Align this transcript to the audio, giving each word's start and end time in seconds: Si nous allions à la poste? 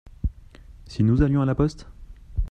Si 0.87 1.03
nous 1.03 1.21
allions 1.21 1.43
à 1.43 1.45
la 1.45 1.53
poste? 1.53 1.87